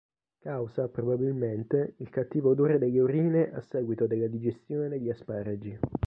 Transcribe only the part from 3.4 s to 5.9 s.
a seguito della digestione degli asparagi.